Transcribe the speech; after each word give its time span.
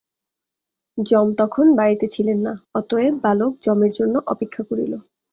যম 0.97 1.27
তখন 1.39 1.65
বাড়ীতে 1.77 2.05
ছিলেন 2.13 2.39
না, 2.45 2.53
অতএব 2.75 3.13
বালক 3.23 3.53
যমের 3.65 3.91
জন্য 3.97 4.15
অপেক্ষা 4.33 4.61
করিল। 4.69 4.93